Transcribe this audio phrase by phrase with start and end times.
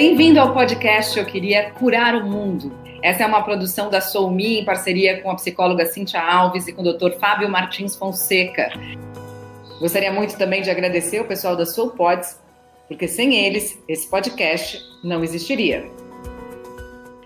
[0.00, 2.72] Bem-vindo ao podcast Eu Queria Curar o Mundo.
[3.02, 6.82] Essa é uma produção da Soumi em parceria com a psicóloga Cíntia Alves e com
[6.82, 7.18] o Dr.
[7.18, 8.70] Fábio Martins Fonseca.
[9.80, 12.40] Gostaria muito também de agradecer o pessoal da Soul Pods,
[12.86, 15.90] porque sem eles esse podcast não existiria.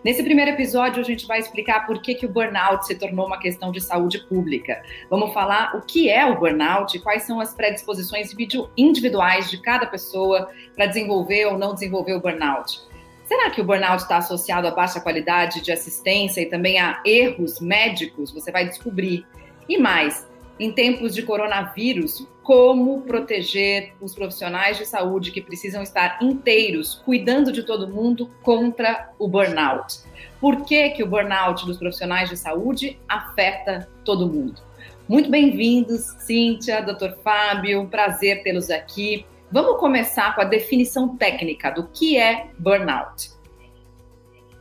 [0.04, 3.38] Nesse primeiro episódio, a gente vai explicar por que, que o burnout se tornou uma
[3.38, 4.82] questão de saúde pública.
[5.08, 8.34] Vamos falar o que é o burnout e quais são as predisposições
[8.76, 12.80] individuais de cada pessoa para desenvolver ou não desenvolver o burnout.
[13.24, 17.60] Será que o burnout está associado a baixa qualidade de assistência e também a erros
[17.60, 18.32] médicos?
[18.32, 19.24] Você vai descobrir.
[19.68, 20.28] E mais,
[20.58, 27.52] em tempos de coronavírus, como proteger os profissionais de saúde que precisam estar inteiros, cuidando
[27.52, 30.00] de todo mundo contra o burnout.
[30.40, 34.60] Por que, que o burnout dos profissionais de saúde afeta todo mundo?
[35.08, 37.16] Muito bem-vindos, Cíntia, Dr.
[37.22, 39.26] Fábio, prazer tê-los aqui.
[39.50, 43.30] Vamos começar com a definição técnica do que é burnout.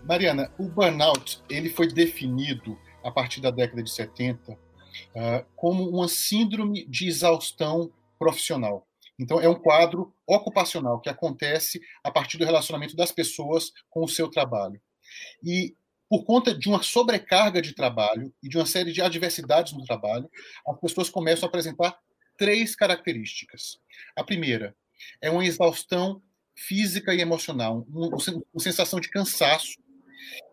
[0.04, 4.58] Mariana, o burnout ele foi definido a partir da década de 70
[5.16, 8.88] uh, como uma síndrome de exaustão profissional.
[9.20, 14.08] Então, é um quadro ocupacional que acontece a partir do relacionamento das pessoas com o
[14.08, 14.82] seu trabalho.
[15.44, 15.76] E,
[16.10, 20.30] por conta de uma sobrecarga de trabalho e de uma série de adversidades no trabalho,
[20.68, 22.00] as pessoas começam a apresentar
[22.38, 23.80] três características.
[24.16, 24.76] A primeira
[25.22, 26.22] é uma exaustão
[26.56, 28.20] física e emocional, uma,
[28.60, 29.80] sensação de cansaço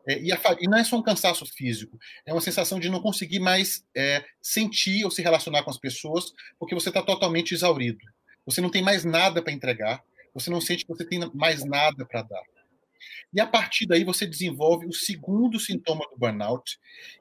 [0.08, 3.02] é, e, a, e, não é só um cansaço físico, é uma sensação de não
[3.02, 7.98] conseguir mais é, sentir ou se relacionar com as pessoas, porque você está totalmente exaurido.
[8.46, 12.06] Você não tem mais nada para entregar, você não sente que você tem mais nada
[12.06, 12.42] para dar.
[13.34, 16.78] E a partir daí você desenvolve o segundo sintoma do burnout,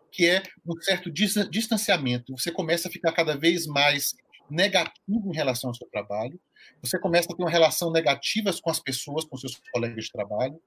[0.10, 2.32] que é um certo distanciamento.
[2.38, 4.16] Você começa a ficar cada vez mais
[4.50, 6.40] negativo em relação ao seu trabalho,
[6.82, 10.58] você começa a ter uma relação negativa com as pessoas, com seus colegas de trabalho,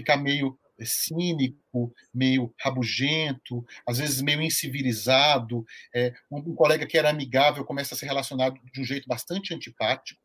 [0.00, 5.64] ficar meio cínico, meio rabugento, às vezes meio incivilizado.
[5.94, 10.20] É, um, colega que era amigável começa a ser relacionado de um jeito bastante antipático.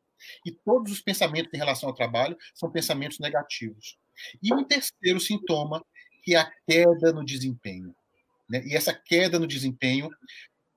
[0.45, 3.97] E todos os pensamentos em relação ao trabalho são pensamentos negativos.
[4.41, 5.83] E um terceiro sintoma,
[6.23, 7.93] que é a queda no desempenho.
[8.49, 8.63] Né?
[8.65, 10.09] E essa queda no desempenho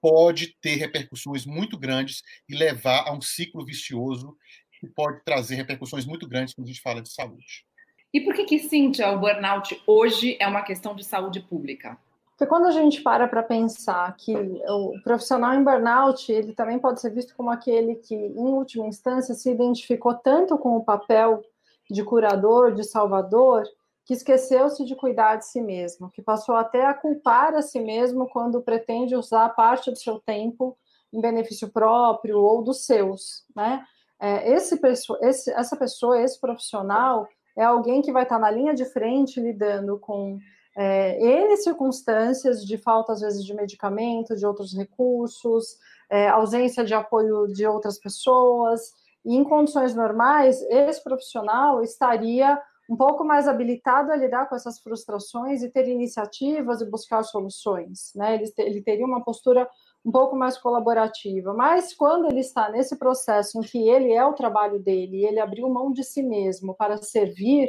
[0.01, 4.37] pode ter repercussões muito grandes e levar a um ciclo vicioso
[4.79, 7.68] que pode trazer repercussões muito grandes quando a gente fala de saúde.
[8.13, 11.99] E por que que, Cíntia, o burnout hoje é uma questão de saúde pública?
[12.31, 17.01] Porque quando a gente para para pensar que o profissional em burnout, ele também pode
[17.01, 21.43] ser visto como aquele que, em última instância, se identificou tanto com o papel
[21.91, 23.65] de curador, de salvador,
[24.05, 28.29] que esqueceu-se de cuidar de si mesmo, que passou até a culpar a si mesmo
[28.29, 30.79] quando pretende usar parte do seu tempo
[31.13, 33.85] em benefício próprio ou dos seus, né?
[34.21, 34.81] É, esse,
[35.21, 39.99] esse, essa pessoa, esse profissional, é alguém que vai estar na linha de frente lidando
[39.99, 40.39] com
[40.77, 45.77] é, N circunstâncias de falta, às vezes, de medicamento, de outros recursos,
[46.09, 48.93] é, ausência de apoio de outras pessoas.
[49.25, 52.57] E em condições normais, esse profissional estaria
[52.89, 58.13] um pouco mais habilitado a lidar com essas frustrações e ter iniciativas e buscar soluções.
[58.15, 58.37] Né?
[58.37, 59.69] Ele, ele teria uma postura
[60.05, 61.53] um pouco mais colaborativa.
[61.53, 65.69] Mas quando ele está nesse processo em que ele é o trabalho dele, ele abriu
[65.69, 67.69] mão de si mesmo para servir,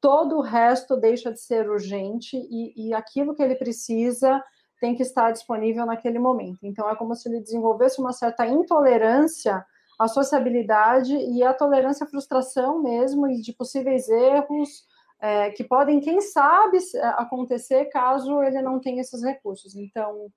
[0.00, 4.42] todo o resto deixa de ser urgente e, e aquilo que ele precisa
[4.80, 6.58] tem que estar disponível naquele momento.
[6.62, 9.64] Então é como se ele desenvolvesse uma certa intolerância
[9.98, 14.84] à sociabilidade e à tolerância à frustração mesmo e de possíveis erros
[15.18, 16.78] é, que podem, quem sabe,
[17.16, 19.74] acontecer caso ele não tenha esses recursos.
[19.74, 20.30] Então,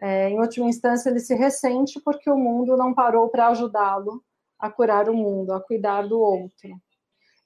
[0.00, 4.22] é, em última instância, ele se ressente porque o mundo não parou para ajudá-lo
[4.58, 6.80] a curar o mundo, a cuidar do outro.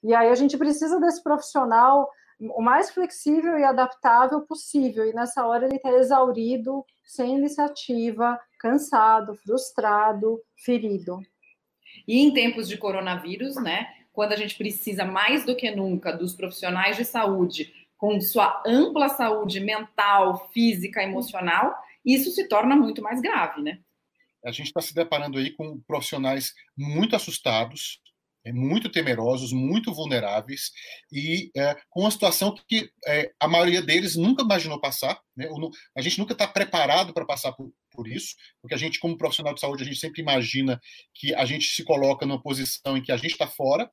[0.03, 2.09] E aí a gente precisa desse profissional
[2.39, 5.05] o mais flexível e adaptável possível.
[5.05, 11.19] E nessa hora ele está exaurido, sem iniciativa, cansado, frustrado, ferido.
[12.07, 16.33] E em tempos de coronavírus, né, quando a gente precisa mais do que nunca dos
[16.33, 17.71] profissionais de saúde
[18.03, 21.73] com sua ampla saúde mental, física, emocional,
[22.05, 23.79] isso se torna muito mais grave, né?
[24.43, 28.01] A gente está se deparando aí com profissionais muito assustados,
[28.45, 30.73] é, muito temerosos, muito vulneráveis
[31.13, 35.17] e é, com uma situação que é, a maioria deles nunca imaginou passar.
[35.33, 35.47] Né?
[35.95, 39.53] A gente nunca está preparado para passar por, por, isso, porque a gente, como profissional
[39.53, 40.77] de saúde, a gente sempre imagina
[41.13, 43.89] que a gente se coloca numa posição em que a gente está fora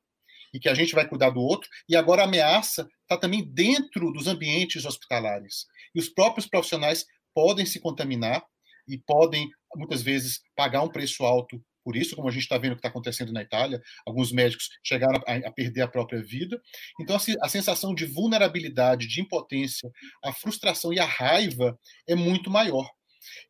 [0.52, 4.12] e que a gente vai cuidar do outro, e agora a ameaça está também dentro
[4.12, 5.66] dos ambientes hospitalares.
[5.94, 7.04] E os próprios profissionais
[7.34, 8.44] podem se contaminar
[8.88, 12.72] e podem, muitas vezes, pagar um preço alto por isso, como a gente está vendo
[12.72, 16.60] o que está acontecendo na Itália, alguns médicos chegaram a, a, perder a própria vida.
[17.00, 19.90] Então, a, a sensação de vulnerabilidade, de impotência,
[20.22, 22.88] a frustração e a raiva é muito maior.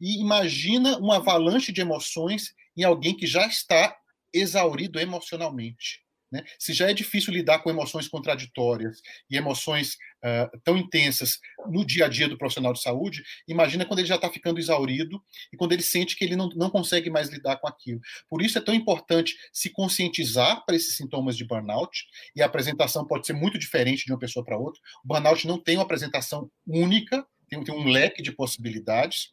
[0.00, 3.96] E imagina uma avalanche de emoções em alguém que já está
[4.32, 6.00] exaurido emocionalmente.
[6.30, 6.44] Né?
[6.58, 9.94] Se já é difícil lidar com emoções contraditórias e emoções
[10.24, 14.14] uh, tão intensas no dia a dia do profissional de saúde, imagina quando ele já
[14.14, 15.20] está ficando exaurido
[15.52, 18.00] e quando ele sente que ele não, não consegue mais lidar com aquilo.
[18.28, 22.06] Por isso é tão importante se conscientizar para esses sintomas de burnout,
[22.36, 24.80] e a apresentação pode ser muito diferente de uma pessoa para outra.
[25.04, 29.30] O burnout não tem uma apresentação única, tem, tem um leque de possibilidades,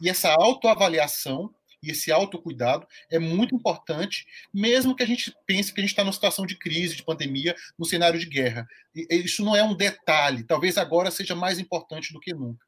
[0.00, 1.52] e essa autoavaliação
[1.82, 6.02] e esse autocuidado é muito importante, mesmo que a gente pense que a gente está
[6.02, 8.66] numa situação de crise, de pandemia, no cenário de guerra.
[8.94, 12.66] Isso não é um detalhe, talvez agora seja mais importante do que nunca.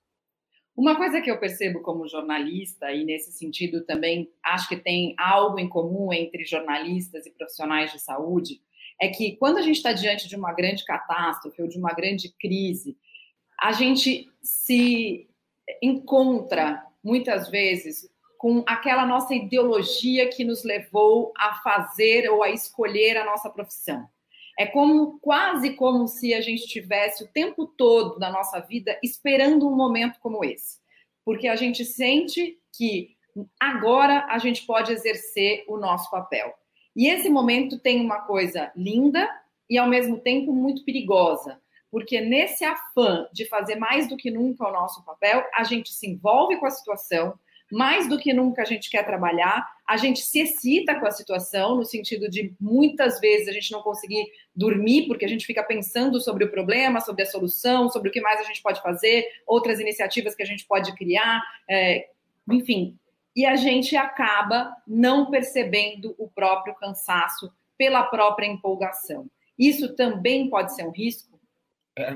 [0.76, 5.58] Uma coisa que eu percebo como jornalista, e nesse sentido também acho que tem algo
[5.58, 8.62] em comum entre jornalistas e profissionais de saúde,
[9.00, 12.32] é que quando a gente está diante de uma grande catástrofe ou de uma grande
[12.38, 12.96] crise,
[13.60, 15.28] a gente se
[15.82, 18.08] encontra muitas vezes
[18.40, 24.08] com aquela nossa ideologia que nos levou a fazer ou a escolher a nossa profissão.
[24.58, 29.68] É como quase como se a gente tivesse o tempo todo da nossa vida esperando
[29.68, 30.78] um momento como esse,
[31.22, 33.14] porque a gente sente que
[33.60, 36.54] agora a gente pode exercer o nosso papel.
[36.96, 39.28] E esse momento tem uma coisa linda
[39.68, 41.60] e ao mesmo tempo muito perigosa,
[41.90, 46.08] porque nesse afã de fazer mais do que nunca o nosso papel, a gente se
[46.08, 47.38] envolve com a situação,
[47.70, 51.76] mais do que nunca a gente quer trabalhar, a gente se excita com a situação,
[51.76, 56.20] no sentido de muitas vezes a gente não conseguir dormir, porque a gente fica pensando
[56.20, 59.80] sobre o problema, sobre a solução, sobre o que mais a gente pode fazer, outras
[59.80, 62.08] iniciativas que a gente pode criar, é,
[62.50, 62.96] enfim.
[63.34, 69.26] E a gente acaba não percebendo o próprio cansaço pela própria empolgação.
[69.58, 71.29] Isso também pode ser um risco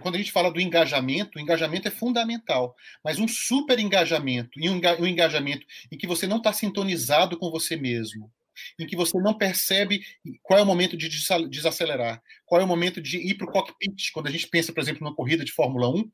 [0.00, 4.69] quando a gente fala do engajamento, o engajamento é fundamental, mas um super engajamento e
[4.69, 8.31] um engajamento em que você não está sintonizado com você mesmo,
[8.78, 10.00] em que você não percebe
[10.42, 11.08] qual é o momento de
[11.48, 14.12] desacelerar, qual é o momento de ir para o cockpit.
[14.12, 16.08] Quando a gente pensa, por exemplo, numa corrida de Fórmula 1,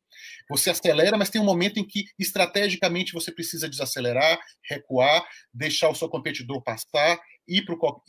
[0.48, 5.94] você acelera, mas tem um momento em que estrategicamente você precisa desacelerar, recuar, deixar o
[5.94, 7.20] seu competidor passar,
[7.50, 8.02] ir para o.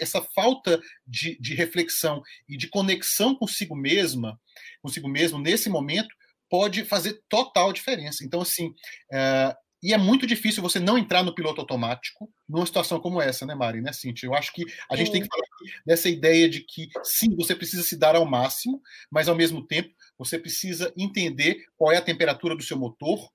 [0.00, 4.40] Essa falta de, de reflexão e de conexão consigo mesma,
[4.80, 6.14] consigo mesmo nesse momento,
[6.48, 8.24] pode fazer total diferença.
[8.24, 8.72] Então, assim,
[9.12, 13.44] é, e é muito difícil você não entrar no piloto automático numa situação como essa,
[13.44, 14.28] né, Mari, né, Cintia?
[14.28, 15.42] Eu acho que a gente tem que falar
[15.84, 18.80] dessa ideia de que, sim, você precisa se dar ao máximo,
[19.10, 23.28] mas, ao mesmo tempo, você precisa entender qual é a temperatura do seu motor,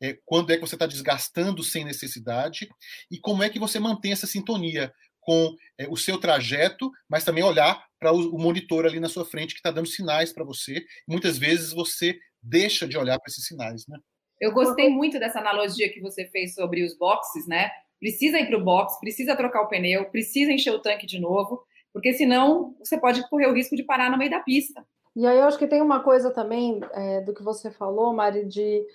[0.00, 2.68] é, quando é que você está desgastando sem necessidade
[3.10, 7.44] e como é que você mantém essa sintonia com é, o seu trajeto, mas também
[7.44, 10.82] olhar para o, o, monitor ali na sua frente que está dando sinais para você.
[11.06, 13.98] Muitas vezes você deixa de olhar para esses sinais, né?
[14.40, 17.70] Eu gostei muito dessa analogia que você fez sobre os boxes, né?
[18.00, 21.62] Precisa ir para o box, precisa trocar o pneu, precisa encher o tanque de novo,
[21.92, 24.82] porque senão você pode correr o risco de parar no meio da pista.
[25.16, 28.46] E aí eu acho que tem uma coisa também é, do que você falou, Mari,
[28.46, 28.86] de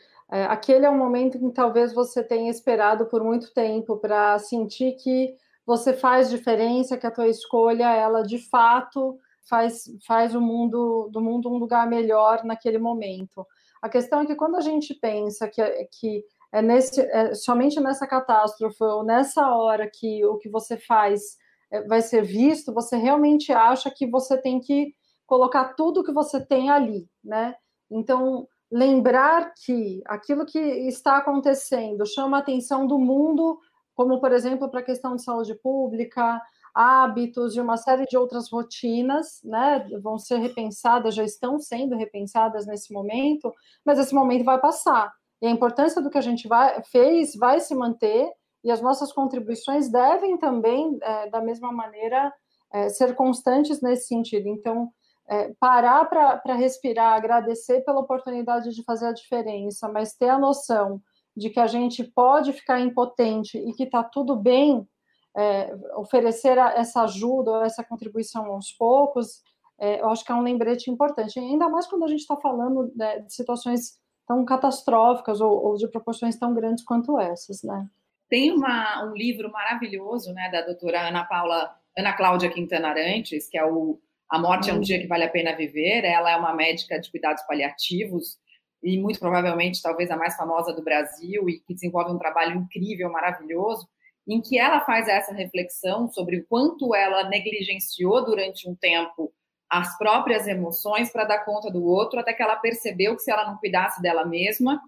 [0.46, 4.94] aquele é um momento em que talvez você tenha esperado por muito tempo para sentir
[4.94, 5.36] que
[5.66, 11.22] você faz diferença, que a tua escolha, ela de fato faz, faz o mundo do
[11.22, 13.46] mundo um lugar melhor naquele momento.
[13.82, 15.62] A questão é que quando a gente pensa que,
[16.00, 21.38] que é, nesse, é somente nessa catástrofe ou nessa hora que o que você faz
[21.72, 24.94] é, vai ser visto, você realmente acha que você tem que
[25.26, 27.56] colocar tudo que você tem ali, né?
[27.90, 33.60] Então, lembrar que aquilo que está acontecendo chama a atenção do mundo,
[33.94, 36.42] como, por exemplo, para a questão de saúde pública,
[36.74, 42.66] hábitos e uma série de outras rotinas, né, vão ser repensadas, já estão sendo repensadas
[42.66, 43.54] nesse momento,
[43.86, 45.14] mas esse momento vai passar.
[45.40, 48.28] E a importância do que a gente vai, fez vai se manter,
[48.64, 52.34] e as nossas contribuições devem também, é, da mesma maneira,
[52.74, 54.48] é, ser constantes nesse sentido.
[54.48, 54.90] Então,
[55.30, 61.02] é, parar para respirar, agradecer pela oportunidade de fazer a diferença, mas ter a noção
[61.36, 64.88] de que a gente pode ficar impotente e que está tudo bem
[65.36, 69.42] é, oferecer essa ajuda ou essa contribuição aos poucos,
[69.80, 72.92] é, eu acho que é um lembrete importante, ainda mais quando a gente está falando
[72.96, 77.88] né, de situações tão catastróficas ou, ou, de proporções tão grandes quanto essas, né?
[78.30, 83.58] Tem uma, um livro maravilhoso, né, da doutora Ana Paula, Ana Cláudia Quintana Arantes, que
[83.58, 84.00] é o
[84.34, 84.74] A Morte hum.
[84.74, 86.04] é um Dia que Vale a Pena Viver.
[86.04, 88.40] Ela é uma médica de cuidados paliativos
[88.82, 93.12] e muito provavelmente talvez a mais famosa do Brasil e que desenvolve um trabalho incrível,
[93.12, 93.88] maravilhoso.
[94.28, 99.32] em que ela faz essa reflexão sobre o quanto ela negligenciou durante um tempo
[99.70, 103.46] as próprias emoções para dar conta do outro, até que ela percebeu que se ela
[103.46, 104.82] não cuidasse dela mesma,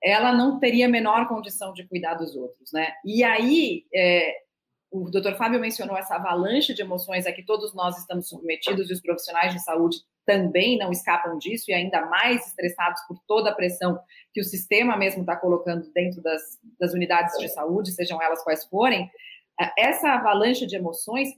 [0.00, 2.92] ela não teria menor condição de cuidar dos outros, né?
[3.04, 4.36] E aí, é,
[4.92, 5.34] o Dr.
[5.36, 9.52] Fábio mencionou essa avalanche de emoções a que todos nós estamos submetidos e os profissionais
[9.52, 13.98] de saúde também não escapam disso e ainda mais estressados por toda a pressão
[14.34, 16.42] que o sistema mesmo está colocando dentro das,
[16.78, 19.10] das unidades de saúde, sejam elas quais forem.
[19.78, 21.30] Essa avalanche de emoções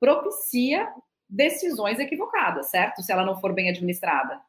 [0.00, 0.90] propicia
[1.28, 3.02] decisões equivocadas, certo?
[3.02, 4.40] Se ela não for bem administrada.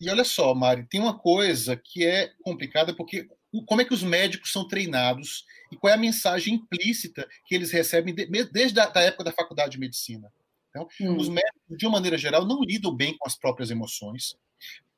[0.00, 3.28] E olha só, Mari, tem uma coisa que é complicada, porque
[3.66, 7.70] como é que os médicos são treinados e qual é a mensagem implícita que eles
[7.70, 8.14] recebem
[8.52, 10.32] desde a época da faculdade de medicina.
[10.70, 11.16] Então, hum.
[11.16, 14.36] os médicos, de uma maneira geral, não lidam bem com as próprias emoções,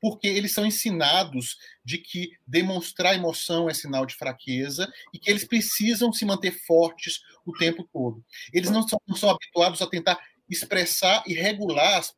[0.01, 5.45] porque eles são ensinados de que demonstrar emoção é sinal de fraqueza e que eles
[5.45, 8.25] precisam se manter fortes o tempo todo.
[8.53, 12.13] Eles não são, não são habituados a tentar expressar e regular as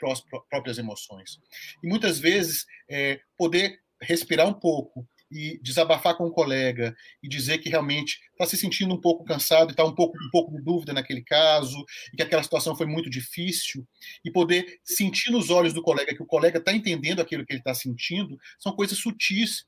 [0.48, 1.38] próprias emoções.
[1.82, 7.58] E muitas vezes, é, poder respirar um pouco e desabafar com um colega e dizer
[7.58, 10.62] que realmente está se sentindo um pouco cansado e está um pouco, um pouco de
[10.62, 13.86] dúvida naquele caso e que aquela situação foi muito difícil
[14.24, 17.60] e poder sentir nos olhos do colega que o colega está entendendo aquilo que ele
[17.60, 19.64] está sentindo são coisas sutis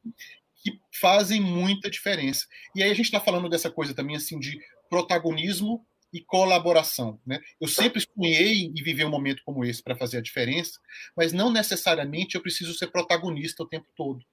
[0.62, 2.46] que fazem muita diferença.
[2.74, 7.20] E aí a gente está falando dessa coisa também assim de protagonismo e colaboração.
[7.26, 7.40] Né?
[7.60, 10.78] Eu sempre sonhei em viver um momento como esse para fazer a diferença,
[11.16, 14.24] mas não necessariamente eu preciso ser protagonista o tempo todo.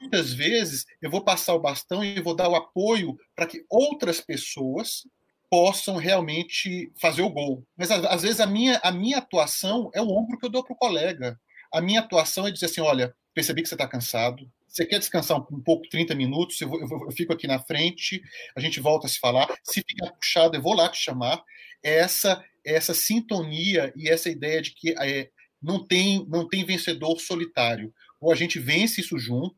[0.00, 4.20] Muitas vezes eu vou passar o bastão e vou dar o apoio para que outras
[4.20, 5.06] pessoas
[5.50, 7.66] possam realmente fazer o gol.
[7.76, 10.74] Mas às vezes a minha, a minha atuação é o ombro que eu dou para
[10.74, 11.38] o colega.
[11.72, 15.36] A minha atuação é dizer assim: olha, percebi que você está cansado, você quer descansar
[15.36, 16.60] um pouco, 30 minutos?
[16.60, 18.22] Eu, eu, fico aqui na frente,
[18.54, 19.48] a gente volta a se falar.
[19.64, 21.42] Se ficar puxado, eu vou lá te chamar.
[21.82, 25.28] Essa, essa sintonia e essa ideia de que é,
[25.60, 27.92] não, tem, não tem vencedor solitário.
[28.20, 29.56] Ou a gente vence isso junto,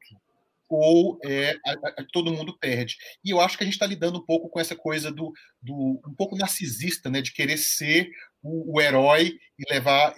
[0.69, 2.97] ou é, a, a, todo mundo perde.
[3.23, 6.00] E eu acho que a gente está lidando um pouco com essa coisa do, do
[6.07, 8.11] um pouco narcisista, né, de querer ser
[8.42, 10.14] o, o herói e levar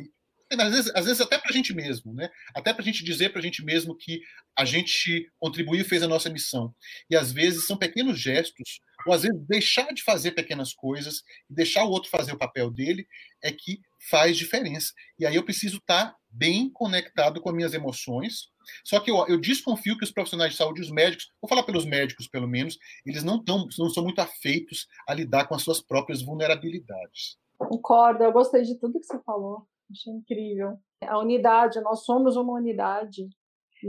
[0.62, 2.30] às vezes, às vezes até para a gente mesmo, né?
[2.54, 4.20] Até para a gente dizer para a gente mesmo que
[4.56, 6.74] a gente contribuiu e fez a nossa missão.
[7.10, 11.84] E às vezes são pequenos gestos, ou às vezes deixar de fazer pequenas coisas, deixar
[11.84, 13.06] o outro fazer o papel dele,
[13.42, 14.92] é que faz diferença.
[15.18, 18.50] E aí eu preciso estar tá bem conectado com as minhas emoções.
[18.84, 21.84] Só que eu, eu desconfio que os profissionais de saúde, os médicos, vou falar pelos
[21.84, 25.80] médicos pelo menos, eles não, tão, não são muito afeitos a lidar com as suas
[25.80, 27.38] próprias vulnerabilidades.
[27.56, 29.66] Concordo, eu gostei de tudo que você falou.
[29.90, 30.78] Achei incrível.
[31.02, 33.28] A unidade, nós somos uma unidade.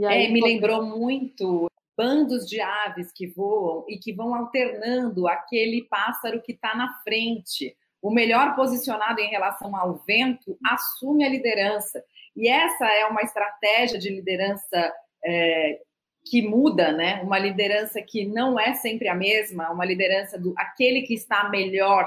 [0.06, 5.82] Aí, é, me lembrou muito bandos de aves que voam e que vão alternando aquele
[5.84, 7.74] pássaro que está na frente.
[8.02, 12.04] O melhor posicionado em relação ao vento assume a liderança.
[12.36, 14.92] E essa é uma estratégia de liderança
[15.24, 15.80] é,
[16.24, 17.22] que muda, né?
[17.22, 22.06] Uma liderança que não é sempre a mesma, uma liderança do aquele que está melhor,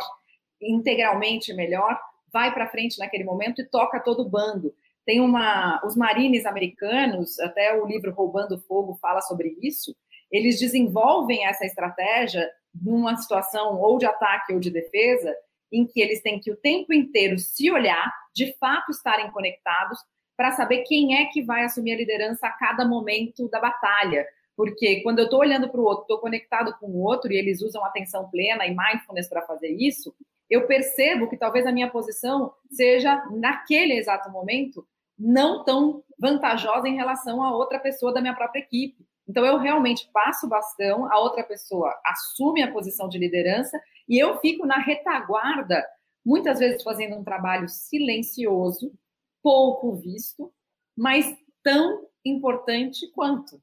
[0.61, 1.99] integralmente melhor,
[2.31, 4.73] vai para frente naquele momento e toca todo o bando.
[5.05, 9.95] Tem uma, os marines americanos, até o livro Roubando Fogo fala sobre isso.
[10.31, 15.35] Eles desenvolvem essa estratégia numa situação ou de ataque ou de defesa,
[15.71, 19.97] em que eles têm que o tempo inteiro se olhar, de fato estarem conectados,
[20.39, 24.25] para saber quem é que vai assumir a liderança a cada momento da batalha.
[24.55, 27.61] Porque quando eu estou olhando para o outro, estou conectado com o outro e eles
[27.61, 30.15] usam atenção plena e mindfulness para fazer isso,
[30.49, 36.95] eu percebo que talvez a minha posição seja, naquele exato momento, não tão vantajosa em
[36.95, 39.05] relação a outra pessoa da minha própria equipe.
[39.27, 43.77] Então, eu realmente passo o bastão, a outra pessoa assume a posição de liderança
[44.07, 45.85] e eu fico na retaguarda,
[46.25, 48.93] muitas vezes fazendo um trabalho silencioso,
[49.41, 50.51] pouco visto,
[50.97, 51.25] mas
[51.63, 53.61] tão importante quanto.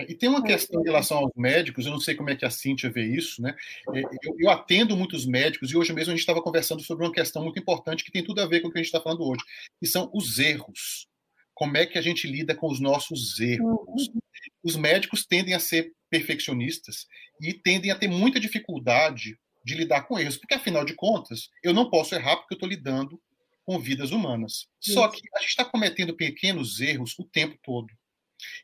[0.00, 2.50] E tem uma questão em relação aos médicos, eu não sei como é que a
[2.50, 3.54] Cíntia vê isso, né?
[3.94, 7.12] É, eu, eu atendo muitos médicos e hoje mesmo a gente estava conversando sobre uma
[7.12, 9.22] questão muito importante que tem tudo a ver com o que a gente está falando
[9.22, 9.44] hoje,
[9.78, 11.06] que são os erros.
[11.54, 14.08] Como é que a gente lida com os nossos erros?
[14.10, 14.18] Uhum.
[14.64, 17.06] Os médicos tendem a ser perfeccionistas
[17.40, 21.72] e tendem a ter muita dificuldade de lidar com erros, porque afinal de contas, eu
[21.72, 23.20] não posso errar porque eu estou lidando
[23.64, 24.66] com vidas humanas.
[24.78, 27.88] Só que a gente está cometendo pequenos erros o tempo todo.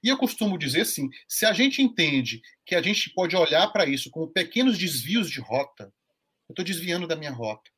[0.02, 3.86] E eu costumo dizer assim: se a gente entende que a gente pode olhar para
[3.86, 5.92] isso como pequenos desvios de rota,
[6.48, 7.70] eu estou desviando da minha rota.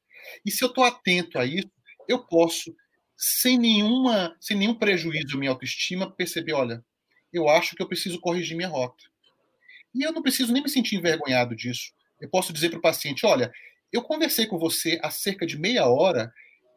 [0.45, 1.71] E se eu estou atento a isso,
[2.09, 2.75] eu posso,
[3.17, 6.85] sem, nenhuma, sem nenhum prejuízo à minha autoestima, perceber: olha,
[7.33, 9.05] eu acho que eu preciso corrigir minha rota.
[9.95, 11.93] E eu não preciso nem me sentir envergonhado disso.
[12.21, 13.53] Eu posso dizer para o paciente: olha,
[13.93, 16.33] eu conversei com você há cerca de meia hora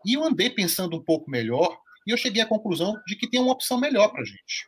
[0.05, 3.39] e eu andei pensando um pouco melhor e eu cheguei à conclusão de que tem
[3.39, 4.67] uma opção melhor para a gente.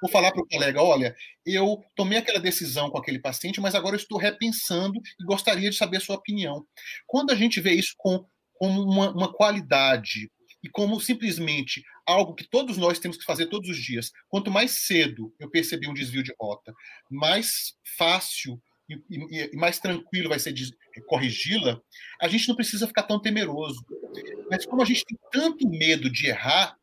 [0.00, 1.14] Vou falar para o colega: olha,
[1.44, 5.76] eu tomei aquela decisão com aquele paciente, mas agora eu estou repensando e gostaria de
[5.76, 6.66] saber a sua opinião.
[7.06, 8.24] Quando a gente vê isso com,
[8.54, 10.30] com uma, uma qualidade
[10.62, 14.86] e como simplesmente algo que todos nós temos que fazer todos os dias, quanto mais
[14.86, 16.72] cedo eu perceber um desvio de rota,
[17.10, 20.54] mais fácil e, e, mais tranquilo vai ser
[21.06, 21.80] corrigi-la,
[22.20, 23.84] a gente não precisa ficar tão temeroso.
[24.50, 26.76] Mas como a gente tem tanto medo de errar,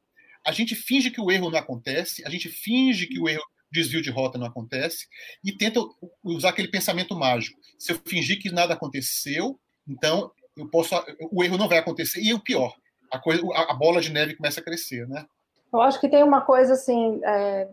[0.46, 4.02] a gente finge que o erro não acontece, a gente finge que o erro desvio
[4.02, 5.08] de rota não acontece
[5.44, 5.80] e tenta
[6.24, 7.60] usar aquele pensamento mágico.
[7.80, 10.94] Se eu fingir que nada aconteceu, então eu posso,
[11.32, 12.22] o erro não vai acontecer.
[12.22, 12.76] E o pior,
[13.12, 15.26] a, coisa, a bola de neve começa a crescer, né?
[15.74, 17.68] Eu acho que tem uma coisa assim é,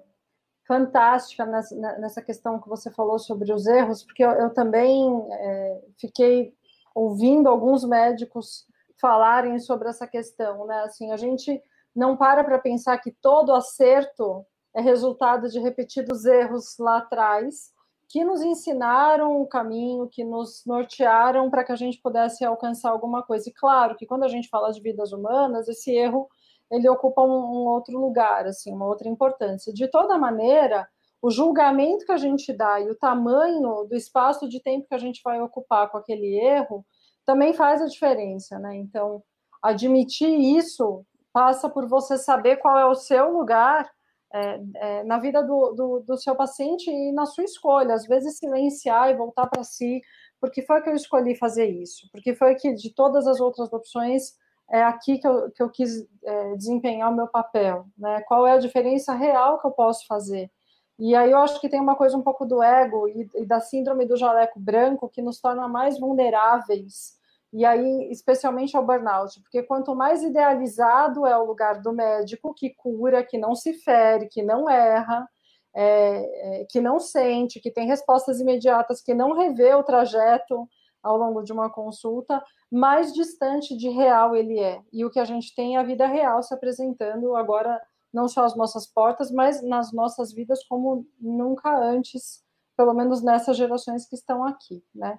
[0.70, 5.80] fantástica nessa, nessa, questão que você falou sobre os erros, porque eu, eu também é,
[5.98, 6.54] fiquei
[6.94, 8.64] ouvindo alguns médicos
[9.00, 10.82] falarem sobre essa questão, né?
[10.82, 11.60] Assim, a gente
[11.92, 17.72] não para para pensar que todo acerto é resultado de repetidos erros lá atrás,
[18.08, 23.24] que nos ensinaram o caminho, que nos nortearam para que a gente pudesse alcançar alguma
[23.24, 23.48] coisa.
[23.48, 26.28] E claro que quando a gente fala de vidas humanas, esse erro
[26.70, 29.72] ele ocupa um, um outro lugar, assim, uma outra importância.
[29.72, 30.88] De toda maneira,
[31.22, 34.98] o julgamento que a gente dá e o tamanho do espaço de tempo que a
[34.98, 36.84] gente vai ocupar com aquele erro
[37.26, 38.76] também faz a diferença, né?
[38.76, 39.22] Então,
[39.62, 43.88] admitir isso passa por você saber qual é o seu lugar
[44.32, 47.94] é, é, na vida do, do, do, seu paciente e na sua escolha.
[47.94, 50.00] Às vezes, silenciar e voltar para si,
[50.40, 54.32] porque foi que eu escolhi fazer isso, porque foi que de todas as outras opções
[54.70, 58.20] é aqui que eu, que eu quis é, desempenhar o meu papel, né?
[58.22, 60.50] Qual é a diferença real que eu posso fazer?
[60.98, 63.60] E aí eu acho que tem uma coisa um pouco do ego e, e da
[63.60, 67.18] síndrome do jaleco branco que nos torna mais vulneráveis
[67.52, 72.70] e aí especialmente ao burnout, porque quanto mais idealizado é o lugar do médico que
[72.70, 75.28] cura, que não se fere, que não erra,
[75.74, 80.68] é, é, que não sente, que tem respostas imediatas, que não revê o trajeto
[81.02, 84.82] ao longo de uma consulta, mais distante de real ele é.
[84.92, 87.80] E o que a gente tem é a vida real se apresentando agora,
[88.12, 92.42] não só às nossas portas, mas nas nossas vidas como nunca antes,
[92.76, 95.18] pelo menos nessas gerações que estão aqui, né?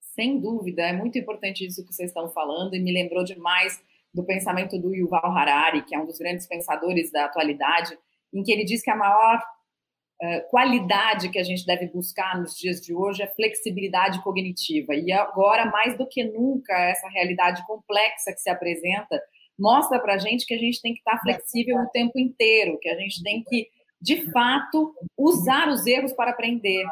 [0.00, 3.80] Sem dúvida, é muito importante isso que vocês estão falando e me lembrou demais
[4.12, 7.96] do pensamento do Yuval Harari, que é um dos grandes pensadores da atualidade,
[8.32, 9.40] em que ele diz que a maior
[10.50, 14.94] qualidade que a gente deve buscar nos dias de hoje é flexibilidade cognitiva.
[14.94, 19.20] E agora, mais do que nunca, essa realidade complexa que se apresenta
[19.58, 22.88] mostra para a gente que a gente tem que estar flexível o tempo inteiro, que
[22.88, 23.68] a gente tem que,
[24.00, 26.84] de fato, usar os erros para aprender,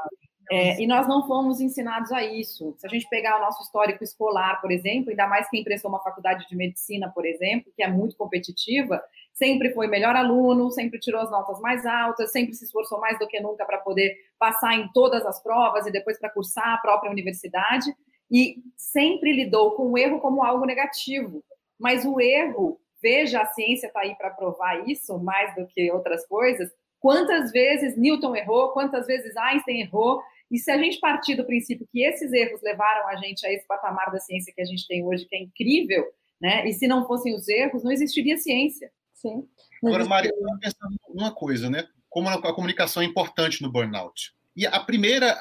[0.50, 2.74] é, e nós não fomos ensinados a isso.
[2.78, 6.02] Se a gente pegar o nosso histórico escolar, por exemplo, ainda mais quem prestou uma
[6.02, 9.02] faculdade de medicina, por exemplo, que é muito competitiva,
[9.36, 13.28] sempre foi melhor aluno, sempre tirou as notas mais altas, sempre se esforçou mais do
[13.28, 17.12] que nunca para poder passar em todas as provas e depois para cursar a própria
[17.12, 17.94] universidade,
[18.30, 21.44] e sempre lidou com o erro como algo negativo.
[21.78, 26.26] Mas o erro, veja, a ciência está aí para provar isso mais do que outras
[26.26, 26.70] coisas.
[26.98, 31.86] Quantas vezes Newton errou, quantas vezes Einstein errou, e se a gente partir do princípio
[31.92, 35.04] que esses erros levaram a gente a esse patamar da ciência que a gente tem
[35.04, 36.06] hoje, que é incrível,
[36.40, 36.66] né?
[36.66, 38.90] E se não fossem os erros, não existiria ciência.
[39.16, 39.48] Sim.
[39.84, 41.88] Agora, Maria, eu pensando uma coisa, né?
[42.08, 44.34] Como a comunicação é importante no burnout.
[44.54, 45.32] E a primeira,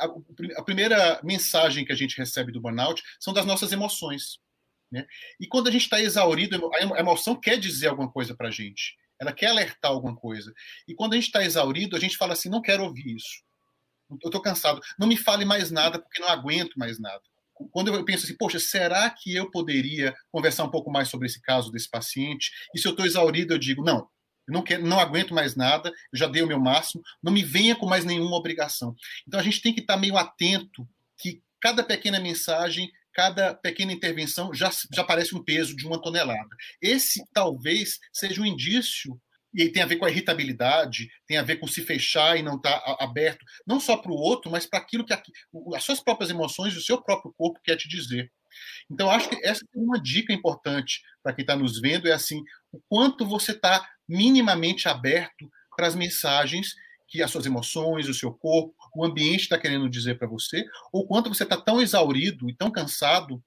[0.57, 4.39] a primeira mensagem que a gente recebe do burnout são das nossas emoções.
[4.91, 5.05] Né?
[5.39, 8.97] E quando a gente está exaurido, a emoção quer dizer alguma coisa para a gente.
[9.19, 10.53] Ela quer alertar alguma coisa.
[10.87, 13.45] E quando a gente está exaurido, a gente fala assim: não quero ouvir isso
[14.09, 14.81] eu estou cansado.
[14.97, 17.21] Não me fale mais nada, porque não aguento mais nada.
[17.71, 21.41] Quando eu penso assim, poxa, será que eu poderia conversar um pouco mais sobre esse
[21.41, 22.51] caso desse paciente?
[22.75, 24.07] E se eu estou exaurido, eu digo, não,
[24.47, 27.43] eu não, quero, não aguento mais nada, eu já dei o meu máximo, não me
[27.43, 28.95] venha com mais nenhuma obrigação.
[29.27, 30.87] Então a gente tem que estar meio atento
[31.17, 36.55] que cada pequena mensagem, cada pequena intervenção já, já parece um peso de uma tonelada.
[36.81, 39.19] Esse talvez seja um indício
[39.55, 42.57] e tem a ver com a irritabilidade, tem a ver com se fechar e não
[42.57, 45.23] estar tá aberto, não só para o outro, mas para aquilo que a,
[45.73, 48.29] as suas próprias emoções, o seu próprio corpo quer te dizer.
[48.89, 52.43] Então, acho que essa é uma dica importante para quem está nos vendo, é assim,
[52.71, 56.75] o quanto você está minimamente aberto para as mensagens
[57.07, 61.07] que as suas emoções, o seu corpo, o ambiente está querendo dizer para você, ou
[61.07, 63.41] quanto você está tão exaurido e tão cansado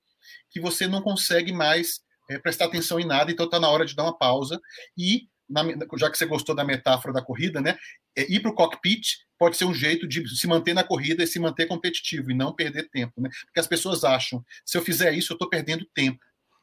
[0.50, 3.94] que você não consegue mais é, prestar atenção em nada, então está na hora de
[3.94, 4.60] dar uma pausa
[4.96, 5.62] e na,
[5.96, 7.76] já que você gostou da metáfora da corrida, né?
[8.16, 11.26] É, ir para o cockpit pode ser um jeito de se manter na corrida e
[11.26, 13.30] se manter competitivo e não perder tempo, né?
[13.46, 16.18] Porque as pessoas acham, se eu fizer isso, eu estou perdendo tempo.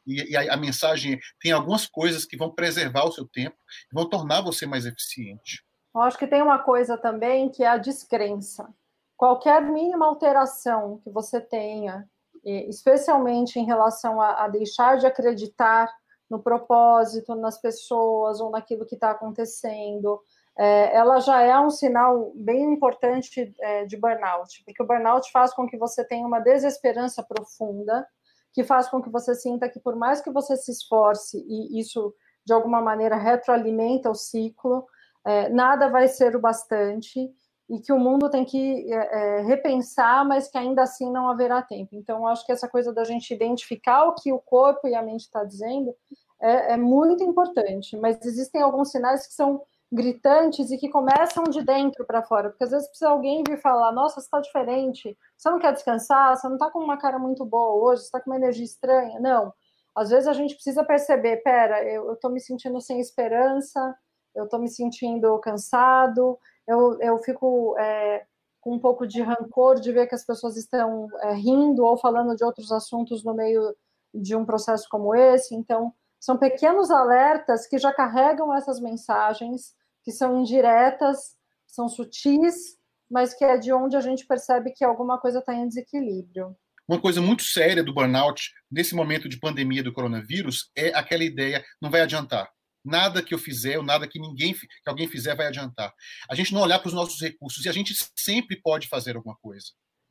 [0.06, 3.56] E, e a, a, mensagem é, tem algumas coisas que vão preservar o seu tempo,
[3.92, 5.64] vão tornar você mais eficiente.
[5.94, 8.68] Eu acho que tem uma coisa também que é a descrença.
[9.16, 12.06] Qualquer mínima alteração que você tenha,
[12.44, 15.90] especialmente em relação a, a deixar de acreditar
[16.28, 20.20] no propósito, nas pessoas ou naquilo que está acontecendo,
[20.58, 25.52] é, ela já é um sinal bem importante é, de burnout, porque o burnout faz
[25.52, 28.06] com que você tenha uma desesperança profunda,
[28.52, 32.14] que faz com que você sinta que por mais que você se esforce e isso
[32.44, 34.86] de alguma maneira retroalimenta o ciclo,
[35.24, 37.30] é, nada vai ser o bastante
[37.68, 41.60] e que o mundo tem que é, é repensar, mas que ainda assim não haverá
[41.62, 41.90] tempo.
[41.94, 45.22] Então, acho que essa coisa da gente identificar o que o corpo e a mente
[45.22, 45.94] está dizendo
[46.40, 47.96] é, é, muito importante.
[47.96, 52.64] Mas existem alguns sinais que são gritantes e que começam de dentro para fora, porque
[52.64, 56.46] às vezes precisa alguém vir falar: Nossa, você está diferente, você não quer descansar, você
[56.46, 59.18] não está com uma cara muito boa hoje, você está com uma energia estranha.
[59.20, 59.52] Não.
[59.94, 63.96] Às vezes a gente precisa perceber: pera, eu estou me sentindo sem esperança,
[64.34, 68.24] eu estou me sentindo cansado, eu, eu fico é,
[68.60, 72.34] com um pouco de rancor de ver que as pessoas estão é, rindo ou falando
[72.34, 73.74] de outros assuntos no meio
[74.12, 75.54] de um processo como esse.
[75.54, 82.76] Então, são pequenos alertas que já carregam essas mensagens, que são indiretas, são sutis,
[83.08, 86.56] mas que é de onde a gente percebe que alguma coisa está em desequilíbrio.
[86.88, 91.64] Uma coisa muito séria do burnout nesse momento de pandemia do coronavírus é aquela ideia
[91.80, 92.48] não vai adiantar
[92.86, 95.92] nada que eu fizer ou nada que ninguém que alguém fizer vai adiantar.
[96.30, 99.36] A gente não olhar para os nossos recursos e a gente sempre pode fazer alguma
[99.36, 99.66] coisa.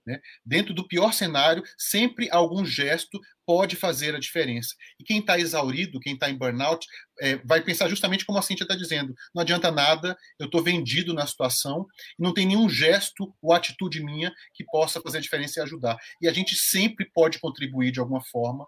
[0.05, 0.19] Né?
[0.45, 4.75] Dentro do pior cenário, sempre algum gesto pode fazer a diferença.
[4.99, 6.85] E quem está exaurido, quem está em burnout,
[7.19, 11.13] é, vai pensar justamente como a Cintia está dizendo: não adianta nada, eu estou vendido
[11.13, 11.87] na situação,
[12.19, 15.97] não tem nenhum gesto ou atitude minha que possa fazer a diferença e ajudar.
[16.21, 18.67] E a gente sempre pode contribuir de alguma forma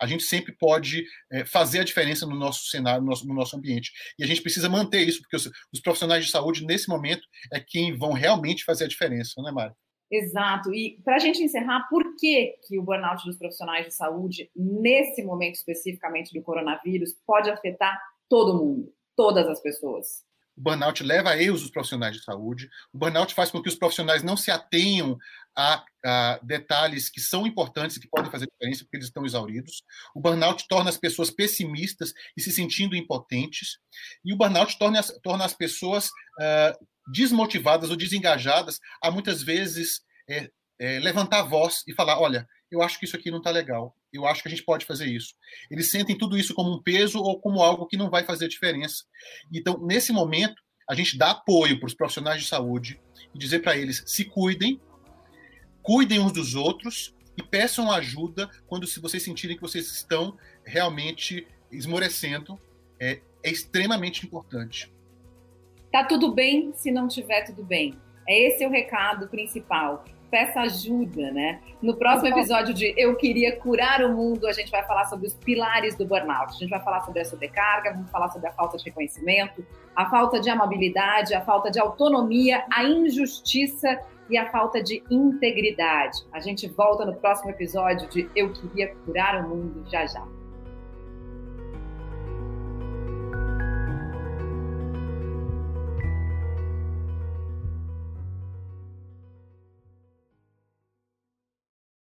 [0.00, 3.56] a gente sempre pode é, fazer a diferença no nosso cenário, no nosso, no nosso,
[3.56, 3.92] ambiente.
[4.18, 7.60] E a gente precisa manter isso, porque os, os, profissionais de saúde, nesse momento, é
[7.60, 9.76] quem vão realmente fazer a diferença, não é, Mário?
[10.10, 10.74] Exato.
[10.74, 15.22] E para a gente encerrar, por que, que o burnout dos profissionais de saúde, nesse
[15.22, 17.96] momento especificamente do coronavírus, pode afetar
[18.28, 20.24] todo mundo, todas as pessoas?
[20.56, 22.68] O burnout leva a erros dos profissionais de saúde.
[22.92, 25.16] O burnout faz com que os profissionais não se atenham
[25.56, 29.82] a, a, detalhes que são importantes e que podem fazer diferença porque eles estão exauridos.
[30.14, 33.78] O burnout torna as pessoas pessimistas e se sentindo impotentes.
[34.24, 40.50] E o burnout torna, torna as pessoas uh, desmotivadas ou desengajadas a muitas vezes é,
[40.78, 43.94] é, levantar a voz e falar: olha, eu acho que isso aqui não está legal,
[44.12, 45.34] eu acho que a gente pode fazer isso.
[45.70, 49.04] Eles sentem tudo isso como um peso ou como algo que não vai fazer diferença.
[49.52, 53.00] Então, nesse momento, a gente dá apoio para os profissionais de saúde
[53.34, 54.80] e dizer para eles: se cuidem,
[55.82, 61.46] cuidem uns dos outros e peçam ajuda quando se vocês sentirem que vocês estão realmente
[61.70, 62.58] esmorecendo.
[62.98, 64.92] É, é extremamente importante.
[65.90, 67.98] Tá tudo bem se não tiver tudo bem.
[68.28, 70.04] É esse o recado principal.
[70.30, 71.60] Peça ajuda, né?
[71.82, 75.34] No próximo episódio de Eu Queria Curar o Mundo, a gente vai falar sobre os
[75.34, 76.54] pilares do burnout.
[76.54, 79.66] A gente vai falar sobre a sobrecarga, vamos falar sobre a falta de reconhecimento,
[79.96, 83.98] a falta de amabilidade, a falta de autonomia, a injustiça
[84.30, 86.24] e a falta de integridade.
[86.32, 90.24] A gente volta no próximo episódio de Eu Queria Curar o Mundo já já.